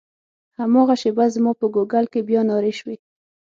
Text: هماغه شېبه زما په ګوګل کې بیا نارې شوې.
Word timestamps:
هماغه 0.59 0.95
شېبه 1.01 1.25
زما 1.35 1.51
په 1.59 1.65
ګوګل 1.75 2.05
کې 2.11 2.19
بیا 2.27 2.41
نارې 2.49 2.73
شوې. 2.79 2.95